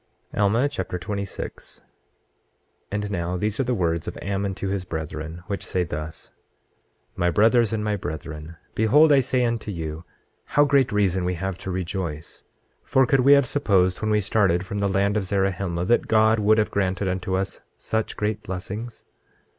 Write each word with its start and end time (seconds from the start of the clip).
Alma 0.35 0.67
Chapter 0.67 0.97
26 0.97 1.83
26:1 1.83 1.83
And 2.91 3.11
now, 3.11 3.37
these 3.37 3.59
are 3.59 3.63
the 3.63 3.75
words 3.75 4.07
of 4.07 4.17
Ammon 4.19 4.55
to 4.55 4.69
his 4.69 4.83
brethren, 4.83 5.43
which 5.45 5.63
say 5.63 5.83
thus: 5.83 6.31
My 7.15 7.29
brothers 7.29 7.71
and 7.71 7.83
my 7.83 7.95
brethren, 7.97 8.55
behold 8.73 9.13
I 9.13 9.19
say 9.19 9.45
unto 9.45 9.69
you, 9.69 10.03
how 10.45 10.65
great 10.65 10.91
reason 10.91 11.27
have 11.29 11.53
we 11.57 11.59
to 11.59 11.69
rejoice; 11.69 12.41
for 12.81 13.05
could 13.05 13.19
we 13.19 13.33
have 13.33 13.45
supposed 13.45 14.01
when 14.01 14.09
we 14.09 14.21
started 14.21 14.65
from 14.65 14.79
the 14.79 14.87
land 14.87 15.17
of 15.17 15.25
Zarahemla 15.25 15.85
that 15.85 16.07
God 16.07 16.39
would 16.39 16.57
have 16.57 16.71
granted 16.71 17.07
unto 17.07 17.35
us 17.35 17.61
such 17.77 18.17
great 18.17 18.41
blessings? 18.41 19.05